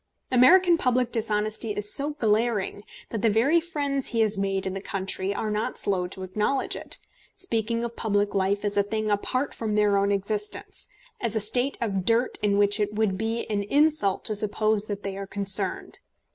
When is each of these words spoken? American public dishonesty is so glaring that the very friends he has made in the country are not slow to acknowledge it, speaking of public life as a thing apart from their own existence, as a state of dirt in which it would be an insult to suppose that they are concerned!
American 0.31 0.79
public 0.79 1.11
dishonesty 1.11 1.73
is 1.73 1.93
so 1.93 2.09
glaring 2.09 2.83
that 3.09 3.21
the 3.21 3.29
very 3.29 3.59
friends 3.61 4.07
he 4.07 4.21
has 4.21 4.35
made 4.35 4.65
in 4.65 4.73
the 4.73 4.81
country 4.81 5.31
are 5.31 5.51
not 5.51 5.77
slow 5.77 6.07
to 6.07 6.23
acknowledge 6.23 6.75
it, 6.75 6.97
speaking 7.35 7.83
of 7.83 7.95
public 7.95 8.33
life 8.33 8.65
as 8.65 8.77
a 8.77 8.81
thing 8.81 9.11
apart 9.11 9.53
from 9.53 9.75
their 9.75 9.97
own 9.97 10.11
existence, 10.11 10.87
as 11.21 11.35
a 11.35 11.39
state 11.39 11.77
of 11.81 12.03
dirt 12.03 12.39
in 12.41 12.57
which 12.57 12.79
it 12.79 12.95
would 12.95 13.15
be 13.15 13.45
an 13.47 13.61
insult 13.61 14.25
to 14.25 14.33
suppose 14.33 14.85
that 14.87 15.03
they 15.03 15.15
are 15.15 15.27
concerned! 15.27 15.99